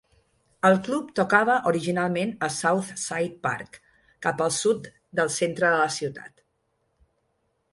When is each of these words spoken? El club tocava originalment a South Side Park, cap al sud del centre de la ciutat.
El 0.69 0.77
club 0.85 1.11
tocava 1.19 1.57
originalment 1.71 2.31
a 2.47 2.49
South 2.55 2.89
Side 3.01 3.37
Park, 3.45 3.77
cap 4.27 4.41
al 4.47 4.55
sud 4.57 4.89
del 5.21 5.31
centre 5.37 5.71
de 5.75 5.83
la 5.87 5.93
ciutat. 5.99 6.43